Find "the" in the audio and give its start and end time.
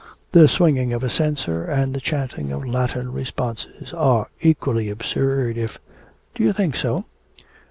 0.31-0.47, 1.93-2.01